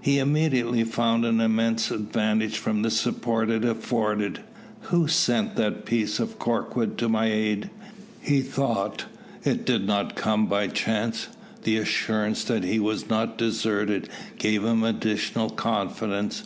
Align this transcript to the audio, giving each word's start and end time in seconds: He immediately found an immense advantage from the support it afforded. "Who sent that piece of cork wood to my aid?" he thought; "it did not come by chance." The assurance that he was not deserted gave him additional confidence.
He 0.00 0.18
immediately 0.18 0.82
found 0.82 1.24
an 1.24 1.40
immense 1.40 1.92
advantage 1.92 2.58
from 2.58 2.82
the 2.82 2.90
support 2.90 3.48
it 3.48 3.64
afforded. 3.64 4.40
"Who 4.80 5.06
sent 5.06 5.54
that 5.54 5.84
piece 5.84 6.18
of 6.18 6.36
cork 6.36 6.74
wood 6.74 6.98
to 6.98 7.08
my 7.08 7.26
aid?" 7.26 7.70
he 8.20 8.40
thought; 8.42 9.04
"it 9.44 9.64
did 9.64 9.86
not 9.86 10.16
come 10.16 10.46
by 10.46 10.66
chance." 10.66 11.28
The 11.62 11.76
assurance 11.76 12.42
that 12.42 12.64
he 12.64 12.80
was 12.80 13.08
not 13.08 13.38
deserted 13.38 14.08
gave 14.36 14.64
him 14.64 14.82
additional 14.82 15.48
confidence. 15.48 16.42